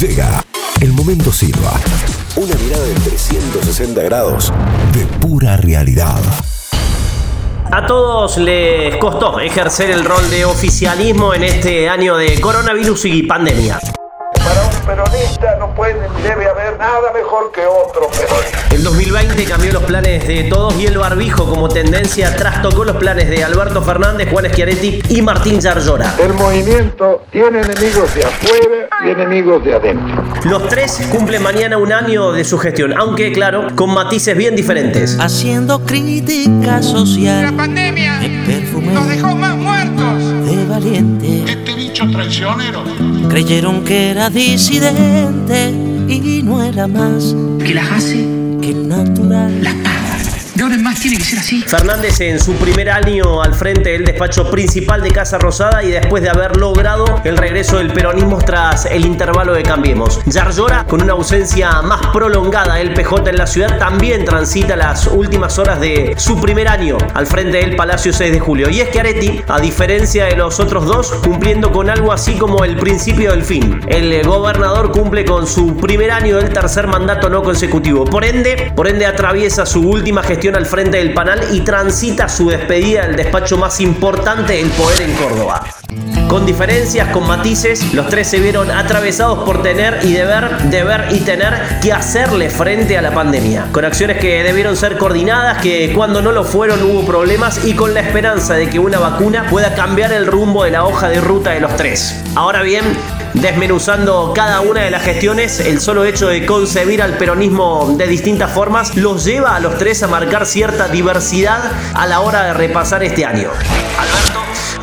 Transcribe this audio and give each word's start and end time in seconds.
Llega 0.00 0.44
el 0.82 0.92
momento 0.92 1.32
Silva. 1.32 1.72
Una 2.36 2.54
mirada 2.56 2.84
de 2.84 2.92
360 2.92 4.02
grados 4.02 4.52
de 4.92 5.06
pura 5.20 5.56
realidad. 5.56 6.20
A 7.72 7.86
todos 7.86 8.36
les 8.36 8.94
costó 8.98 9.40
ejercer 9.40 9.90
el 9.90 10.04
rol 10.04 10.28
de 10.28 10.44
oficialismo 10.44 11.32
en 11.32 11.44
este 11.44 11.88
año 11.88 12.18
de 12.18 12.38
coronavirus 12.42 13.06
y 13.06 13.22
pandemia. 13.22 13.80
Peronista 14.86 15.56
no 15.58 15.74
puede 15.74 15.94
ni 15.94 16.22
debe 16.22 16.48
haber 16.48 16.78
nada 16.78 17.12
mejor 17.12 17.50
que 17.52 17.62
otro 17.66 18.08
peronista. 18.08 18.66
El 18.70 18.84
2020 18.84 19.44
cambió 19.44 19.72
los 19.72 19.82
planes 19.82 20.28
de 20.28 20.44
todos 20.44 20.76
y 20.76 20.86
el 20.86 20.96
barbijo 20.96 21.44
como 21.50 21.68
tendencia 21.68 22.36
trastocó 22.36 22.84
los 22.84 22.96
planes 22.96 23.28
de 23.28 23.42
Alberto 23.42 23.82
Fernández, 23.82 24.28
Juan 24.30 24.46
Schiaretti 24.46 25.02
y 25.08 25.22
Martín 25.22 25.60
Yarlora. 25.60 26.14
El 26.22 26.34
movimiento 26.34 27.24
tiene 27.32 27.62
enemigos 27.62 28.14
de 28.14 28.24
afuera 28.24 28.88
y 29.04 29.10
enemigos 29.10 29.64
de 29.64 29.74
adentro. 29.74 30.22
Los 30.44 30.68
tres 30.68 31.08
cumplen 31.10 31.42
mañana 31.42 31.78
un 31.78 31.92
año 31.92 32.30
de 32.30 32.44
su 32.44 32.56
gestión, 32.56 32.96
aunque 32.96 33.32
claro, 33.32 33.66
con 33.74 33.92
matices 33.92 34.36
bien 34.36 34.54
diferentes. 34.54 35.18
haciendo 35.18 35.84
crítica 35.84 36.80
social. 36.80 37.42
La 37.42 37.52
pandemia 37.52 38.20
nos 38.92 39.08
dejó 39.08 39.34
más 39.34 39.55
valiente. 40.86 41.44
Este 41.46 41.74
bicho 41.74 42.08
traicionero. 42.10 42.84
Creyeron 43.28 43.84
que 43.84 44.10
era 44.10 44.30
disidente 44.30 45.70
y 46.08 46.42
no 46.42 46.62
era 46.62 46.86
más 46.86 47.34
que 47.64 47.74
las 47.74 47.90
hace, 47.90 48.26
que 48.60 48.74
natural. 48.74 49.62
las. 49.62 50.05
De 50.56 50.62
ahora 50.62 50.76
en 50.76 50.82
más 50.82 50.98
tiene 50.98 51.18
que 51.18 51.24
ser 51.24 51.38
así. 51.38 51.60
Fernández 51.60 52.18
en 52.22 52.40
su 52.40 52.54
primer 52.54 52.88
año 52.88 53.42
al 53.42 53.52
frente 53.52 53.90
del 53.90 54.06
despacho 54.06 54.50
principal 54.50 55.02
de 55.02 55.10
Casa 55.10 55.36
Rosada 55.36 55.84
y 55.84 55.90
después 55.90 56.22
de 56.22 56.30
haber 56.30 56.56
logrado 56.56 57.20
el 57.24 57.36
regreso 57.36 57.76
del 57.76 57.92
peronismo 57.92 58.38
tras 58.38 58.86
el 58.86 59.04
intervalo 59.04 59.52
de 59.52 59.62
Cambiemos. 59.62 60.18
Yarlora, 60.24 60.86
con 60.86 61.02
una 61.02 61.12
ausencia 61.12 61.82
más 61.82 62.06
prolongada 62.06 62.76
del 62.76 62.94
PJ 62.94 63.28
en 63.28 63.36
la 63.36 63.46
ciudad, 63.46 63.78
también 63.78 64.24
transita 64.24 64.76
las 64.76 65.06
últimas 65.08 65.58
horas 65.58 65.78
de 65.78 66.14
su 66.16 66.40
primer 66.40 66.68
año 66.68 66.96
al 67.12 67.26
frente 67.26 67.58
del 67.58 67.76
Palacio 67.76 68.14
6 68.14 68.32
de 68.32 68.40
Julio. 68.40 68.70
Y 68.70 68.80
es 68.80 68.88
que 68.88 69.00
Areti, 69.00 69.42
a 69.48 69.60
diferencia 69.60 70.24
de 70.24 70.36
los 70.36 70.58
otros 70.58 70.86
dos, 70.86 71.12
cumpliendo 71.22 71.70
con 71.70 71.90
algo 71.90 72.14
así 72.14 72.32
como 72.38 72.64
el 72.64 72.76
principio 72.78 73.32
del 73.32 73.44
fin. 73.44 73.82
El 73.88 74.26
gobernador 74.26 74.90
cumple 74.90 75.26
con 75.26 75.46
su 75.46 75.76
primer 75.76 76.12
año 76.12 76.38
del 76.38 76.48
tercer 76.48 76.86
mandato 76.86 77.28
no 77.28 77.42
consecutivo. 77.42 78.06
Por 78.06 78.24
ende, 78.24 78.72
por 78.74 78.88
ende 78.88 79.04
atraviesa 79.04 79.66
su 79.66 79.82
última 79.86 80.22
gestión 80.22 80.45
al 80.54 80.66
frente 80.66 80.98
del 80.98 81.14
panal 81.14 81.40
y 81.52 81.60
transita 81.60 82.28
su 82.28 82.50
despedida 82.50 83.06
del 83.06 83.16
despacho 83.16 83.56
más 83.56 83.80
importante 83.80 84.52
del 84.52 84.68
poder 84.68 85.02
en 85.02 85.12
Córdoba. 85.14 85.64
Con 86.28 86.44
diferencias, 86.44 87.08
con 87.08 87.26
matices, 87.26 87.94
los 87.94 88.08
tres 88.08 88.28
se 88.28 88.40
vieron 88.40 88.70
atravesados 88.70 89.44
por 89.44 89.62
tener 89.62 90.00
y 90.02 90.12
deber, 90.12 90.58
deber 90.70 91.06
y 91.10 91.20
tener 91.20 91.54
que 91.80 91.92
hacerle 91.92 92.50
frente 92.50 92.98
a 92.98 93.02
la 93.02 93.12
pandemia. 93.12 93.68
Con 93.72 93.84
acciones 93.84 94.18
que 94.18 94.42
debieron 94.42 94.76
ser 94.76 94.98
coordinadas, 94.98 95.62
que 95.62 95.92
cuando 95.94 96.22
no 96.22 96.32
lo 96.32 96.44
fueron 96.44 96.82
hubo 96.82 97.06
problemas 97.06 97.64
y 97.64 97.74
con 97.74 97.94
la 97.94 98.00
esperanza 98.00 98.54
de 98.54 98.68
que 98.68 98.78
una 98.78 98.98
vacuna 98.98 99.46
pueda 99.48 99.74
cambiar 99.74 100.12
el 100.12 100.26
rumbo 100.26 100.64
de 100.64 100.72
la 100.72 100.84
hoja 100.84 101.08
de 101.08 101.20
ruta 101.20 101.50
de 101.52 101.60
los 101.60 101.76
tres. 101.76 102.22
Ahora 102.34 102.62
bien, 102.62 102.84
desmenuzando 103.40 104.32
cada 104.34 104.60
una 104.60 104.82
de 104.82 104.90
las 104.90 105.02
gestiones, 105.02 105.60
el 105.60 105.80
solo 105.80 106.04
hecho 106.04 106.28
de 106.28 106.46
concebir 106.46 107.02
al 107.02 107.16
peronismo 107.16 107.94
de 107.96 108.06
distintas 108.06 108.50
formas 108.50 108.96
los 108.96 109.24
lleva 109.24 109.56
a 109.56 109.60
los 109.60 109.78
tres 109.78 110.02
a 110.02 110.08
marcar 110.08 110.46
cierta 110.46 110.88
diversidad 110.88 111.60
a 111.94 112.06
la 112.06 112.20
hora 112.20 112.44
de 112.44 112.54
repasar 112.54 113.02
este 113.04 113.24
año. 113.24 113.50
Alberto. 113.98 114.40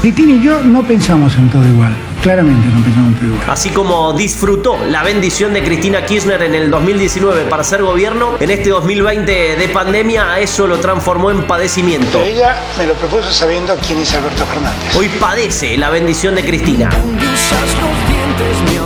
Cristina 0.00 0.32
y 0.32 0.42
yo 0.42 0.60
no 0.60 0.86
pensamos 0.86 1.34
en 1.36 1.48
todo 1.50 1.64
igual. 1.66 1.96
Claramente 2.22 2.68
no 2.68 2.84
pensamos 2.84 3.12
en 3.12 3.14
todo 3.14 3.26
igual. 3.26 3.50
Así 3.50 3.70
como 3.70 4.12
disfrutó 4.12 4.76
la 4.86 5.02
bendición 5.02 5.54
de 5.54 5.62
Cristina 5.62 6.04
Kirchner 6.04 6.42
en 6.42 6.54
el 6.54 6.70
2019 6.70 7.44
para 7.44 7.64
ser 7.64 7.82
gobierno, 7.82 8.34
en 8.38 8.50
este 8.50 8.68
2020 8.68 9.56
de 9.56 9.68
pandemia 9.68 10.38
eso 10.38 10.66
lo 10.66 10.78
transformó 10.78 11.30
en 11.30 11.46
padecimiento. 11.46 12.22
Ella 12.22 12.54
me 12.76 12.86
lo 12.86 12.92
propuso 12.94 13.30
sabiendo 13.30 13.74
quién 13.86 13.98
es 14.00 14.12
Alberto 14.14 14.44
Fernández. 14.44 14.94
Hoy 14.94 15.08
padece 15.18 15.78
la 15.78 15.88
bendición 15.88 16.34
de 16.34 16.44
Cristina. 16.44 16.90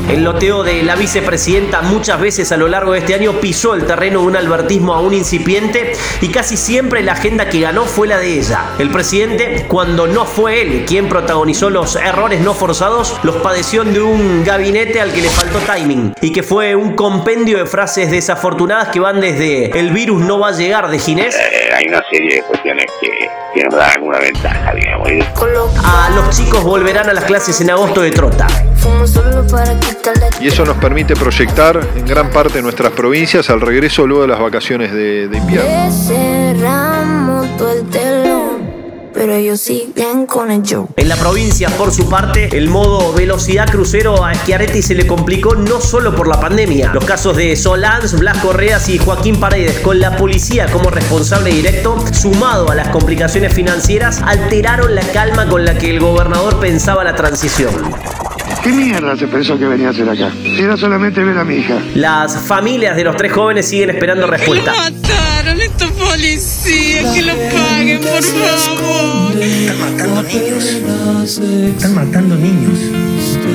El 0.08 0.24
loteo 0.24 0.62
de 0.62 0.82
la 0.82 0.96
vicepresidenta 0.96 1.82
muchas 1.82 2.18
veces 2.18 2.50
a 2.50 2.56
lo 2.56 2.66
largo 2.66 2.92
de 2.92 3.00
este 3.00 3.14
año 3.14 3.34
pisó 3.40 3.74
el 3.74 3.84
terreno 3.84 4.20
de 4.20 4.26
un 4.26 4.36
albertismo 4.36 4.94
aún 4.94 5.12
incipiente 5.12 5.92
y 6.22 6.28
casi 6.28 6.56
siempre 6.56 7.02
la 7.02 7.12
agenda 7.12 7.50
que 7.50 7.60
ganó 7.60 7.84
fue 7.84 8.08
la 8.08 8.18
de 8.18 8.38
ella. 8.38 8.70
El 8.78 8.90
presidente, 8.90 9.66
cuando 9.68 10.06
no 10.06 10.24
fue 10.24 10.62
él 10.62 10.84
quien 10.86 11.08
protagonizó 11.08 11.68
los 11.68 11.96
errores 11.96 12.40
no 12.40 12.54
forzados, 12.54 13.20
los 13.22 13.36
padeció 13.36 13.84
de 13.84 14.00
un 14.00 14.44
gabinete 14.44 15.00
al 15.00 15.12
que 15.12 15.20
le 15.20 15.28
faltó 15.28 15.58
timing 15.60 16.14
y 16.22 16.32
que 16.32 16.42
fue 16.42 16.74
un 16.74 16.96
compendio 16.96 17.58
de 17.58 17.66
frases 17.66 18.10
desafortunadas 18.10 18.88
que 18.88 19.00
van 19.00 19.20
desde 19.20 19.78
el 19.78 19.90
virus 19.90 20.22
no 20.22 20.38
va 20.38 20.48
a 20.48 20.52
llegar 20.52 20.88
de 20.88 20.98
Ginés 20.98 21.36
Eh, 21.36 21.70
hay 21.74 21.86
una 21.86 22.02
serie 22.10 22.36
de 22.36 22.42
cuestiones 22.42 22.86
que, 23.00 23.10
que 23.54 23.64
nos 23.64 23.74
dan 23.74 23.90
alguna 23.90 24.18
ventaja, 24.18 24.72
digamos. 24.74 25.08
A 25.84 26.10
los 26.14 26.36
chicos 26.36 26.64
volverán 26.64 27.08
a 27.10 27.12
las 27.12 27.24
clases 27.24 27.60
en 27.60 27.70
agosto 27.70 28.00
de 28.00 28.10
Trota. 28.10 28.46
Y 30.40 30.46
eso 30.46 30.64
nos 30.64 30.76
permite 30.76 31.14
proyectar 31.16 31.80
en 31.96 32.06
gran 32.06 32.30
parte 32.30 32.54
de 32.54 32.62
nuestras 32.62 32.92
provincias 32.92 33.50
al 33.50 33.60
regreso 33.60 34.06
luego 34.06 34.22
de 34.22 34.28
las 34.28 34.40
vacaciones 34.40 34.92
de, 34.92 35.28
de 35.28 35.36
invierno. 35.36 35.92
Cerramos 35.92 37.56
todo 37.56 37.72
el 37.72 37.84
telón, 37.88 39.10
pero 39.12 39.34
ellos 39.34 39.60
siguen 39.60 40.26
con 40.26 40.50
el 40.52 40.62
show. 40.62 40.88
En 40.96 41.08
la 41.08 41.16
provincia, 41.16 41.68
por 41.70 41.92
su 41.92 42.08
parte, 42.08 42.56
el 42.56 42.68
modo 42.68 43.12
velocidad 43.12 43.68
crucero 43.68 44.24
a 44.24 44.32
Schiaretti 44.34 44.80
se 44.80 44.94
le 44.94 45.08
complicó 45.08 45.56
no 45.56 45.80
solo 45.80 46.14
por 46.14 46.28
la 46.28 46.40
pandemia. 46.40 46.92
Los 46.92 47.04
casos 47.04 47.36
de 47.36 47.56
Solans, 47.56 48.16
Blas 48.18 48.38
Correas 48.38 48.88
y 48.88 48.98
Joaquín 48.98 49.40
Paredes, 49.40 49.80
con 49.80 49.98
la 49.98 50.16
policía 50.16 50.66
como 50.70 50.90
responsable 50.90 51.50
directo, 51.50 51.96
sumado 52.12 52.70
a 52.70 52.76
las 52.76 52.88
complicaciones 52.88 53.52
financieras, 53.52 54.22
alteraron 54.22 54.94
la 54.94 55.02
calma 55.12 55.48
con 55.48 55.64
la 55.64 55.76
que 55.76 55.90
el 55.90 55.98
gobernador 55.98 56.60
pensaba 56.60 57.02
la 57.02 57.16
transición. 57.16 57.74
¿Qué 58.62 58.72
mierda 58.72 59.16
se 59.16 59.26
pensó 59.26 59.58
que 59.58 59.66
venía 59.66 59.88
a 59.88 59.90
hacer 59.90 60.08
acá? 60.08 60.32
Si 60.42 60.60
era 60.60 60.76
solamente 60.76 61.22
ver 61.22 61.38
a 61.38 61.44
mi 61.44 61.56
hija. 61.56 61.80
Las 61.94 62.36
familias 62.46 62.96
de 62.96 63.04
los 63.04 63.16
tres 63.16 63.32
jóvenes 63.32 63.68
siguen 63.68 63.90
esperando 63.90 64.26
respuesta. 64.26 64.72
mataron 64.74 65.60
estos 65.60 65.90
policías, 65.92 67.14
que 67.14 67.22
lo 67.22 67.32
paguen, 67.32 68.00
por 68.00 68.22
favor. 68.22 69.42
Están 69.42 69.78
matando 69.80 70.22
niños. 70.22 70.64
Están 71.74 71.94
matando 71.94 72.34
niños. 72.36 72.78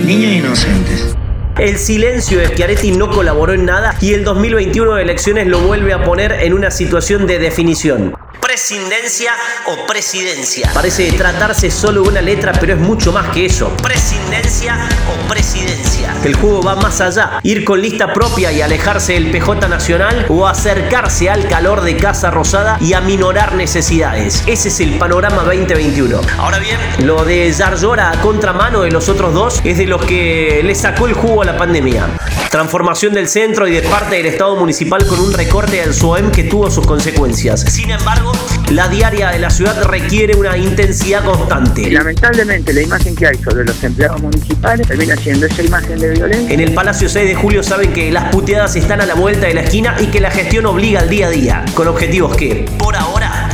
Niños 0.05 0.31
inocentes. 0.31 1.15
El 1.57 1.77
silencio 1.77 2.39
de 2.39 2.47
Schiaretti 2.47 2.91
no 2.91 3.11
colaboró 3.11 3.53
en 3.53 3.65
nada 3.65 3.95
y 4.01 4.13
el 4.13 4.23
2021 4.23 4.95
de 4.95 5.03
elecciones 5.03 5.47
lo 5.47 5.59
vuelve 5.59 5.93
a 5.93 6.03
poner 6.03 6.31
en 6.31 6.53
una 6.53 6.71
situación 6.71 7.27
de 7.27 7.37
definición. 7.37 8.15
Presidencia 8.53 9.31
o 9.65 9.87
presidencia. 9.87 10.69
Parece 10.75 11.11
tratarse 11.13 11.71
solo 11.71 12.03
de 12.03 12.09
una 12.09 12.21
letra, 12.21 12.51
pero 12.51 12.73
es 12.73 12.79
mucho 12.79 13.11
más 13.11 13.29
que 13.29 13.47
eso. 13.47 13.75
Presidencia 13.77 14.87
o 15.09 15.27
presidencia. 15.27 16.15
El 16.23 16.35
juego 16.35 16.61
va 16.61 16.75
más 16.75 17.01
allá. 17.01 17.39
Ir 17.41 17.65
con 17.65 17.81
lista 17.81 18.13
propia 18.13 18.51
y 18.51 18.61
alejarse 18.61 19.13
del 19.13 19.31
PJ 19.31 19.67
nacional 19.67 20.27
o 20.29 20.45
acercarse 20.45 21.31
al 21.31 21.47
calor 21.47 21.81
de 21.81 21.97
Casa 21.97 22.29
Rosada 22.29 22.77
y 22.79 22.93
aminorar 22.93 23.55
necesidades. 23.55 24.43
Ese 24.45 24.67
es 24.67 24.79
el 24.81 24.99
panorama 24.99 25.41
2021. 25.45 26.21
Ahora 26.37 26.59
bien, 26.59 26.77
lo 26.99 27.25
de 27.25 27.51
Yarlora 27.51 28.11
a 28.11 28.21
contramano 28.21 28.83
de 28.83 28.91
los 28.91 29.09
otros 29.09 29.33
dos 29.33 29.61
es 29.63 29.79
de 29.79 29.87
los 29.87 30.05
que 30.05 30.61
le 30.63 30.75
sacó 30.75 31.07
el 31.07 31.13
jugo 31.13 31.41
a 31.41 31.45
la 31.45 31.57
pandemia. 31.57 32.07
Transformación 32.51 33.15
del 33.15 33.27
centro 33.27 33.67
y 33.67 33.71
de 33.71 33.81
parte 33.81 34.17
del 34.17 34.27
Estado 34.27 34.55
municipal 34.55 35.07
con 35.07 35.19
un 35.19 35.33
recorte 35.33 35.77
del 35.77 35.95
SOEM 35.95 36.29
que 36.29 36.43
tuvo 36.43 36.69
sus 36.69 36.85
consecuencias. 36.85 37.61
Sin 37.61 37.89
embargo, 37.89 38.31
la 38.71 38.87
diaria 38.87 39.29
de 39.29 39.39
la 39.39 39.49
ciudad 39.49 39.83
requiere 39.83 40.35
una 40.35 40.57
intensidad 40.57 41.23
constante. 41.23 41.89
Lamentablemente 41.91 42.73
la 42.73 42.81
imagen 42.81 43.15
que 43.15 43.27
hay 43.27 43.35
sobre 43.37 43.65
los 43.65 43.83
empleados 43.83 44.21
municipales 44.21 44.87
termina 44.87 45.15
siendo 45.15 45.45
esa 45.45 45.61
imagen 45.61 45.99
de 45.99 46.11
violencia. 46.11 46.53
En 46.53 46.59
el 46.59 46.73
Palacio 46.73 47.07
6 47.09 47.27
de 47.27 47.35
Julio 47.35 47.63
saben 47.63 47.93
que 47.93 48.11
las 48.11 48.31
puteadas 48.31 48.75
están 48.75 49.01
a 49.01 49.05
la 49.05 49.13
vuelta 49.13 49.47
de 49.47 49.53
la 49.53 49.61
esquina 49.61 49.95
y 49.99 50.07
que 50.07 50.19
la 50.19 50.31
gestión 50.31 50.65
obliga 50.65 51.01
al 51.01 51.09
día 51.09 51.27
a 51.27 51.29
día, 51.29 51.65
con 51.73 51.87
objetivos 51.87 52.35
que, 52.35 52.65
por 52.77 52.95
ahora, 52.95 53.49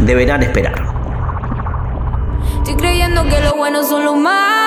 deberán 0.00 0.42
esperar. 0.42 0.74
Estoy 2.58 2.76
creyendo 2.76 3.24
que 3.24 3.40
lo 3.40 3.54
bueno 3.56 3.84
son 3.84 4.04
los 4.04 4.16
malos. 4.16 4.63